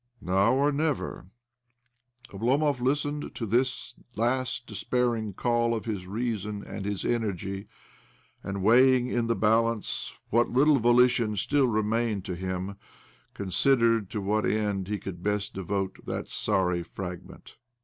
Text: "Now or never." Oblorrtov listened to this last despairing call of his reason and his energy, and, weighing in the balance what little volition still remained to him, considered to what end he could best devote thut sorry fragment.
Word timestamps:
"Now 0.33 0.55
or 0.55 0.71
never." 0.71 1.27
Oblorrtov 2.29 2.81
listened 2.81 3.35
to 3.35 3.45
this 3.45 3.93
last 4.15 4.65
despairing 4.65 5.35
call 5.35 5.75
of 5.75 5.85
his 5.85 6.07
reason 6.07 6.63
and 6.63 6.85
his 6.85 7.05
energy, 7.05 7.67
and, 8.41 8.63
weighing 8.63 9.05
in 9.09 9.27
the 9.27 9.35
balance 9.35 10.15
what 10.31 10.49
little 10.49 10.79
volition 10.79 11.35
still 11.35 11.67
remained 11.67 12.25
to 12.25 12.35
him, 12.35 12.77
considered 13.35 14.09
to 14.09 14.21
what 14.21 14.43
end 14.43 14.87
he 14.87 14.97
could 14.97 15.21
best 15.21 15.53
devote 15.53 15.97
thut 16.03 16.27
sorry 16.27 16.81
fragment. 16.81 17.57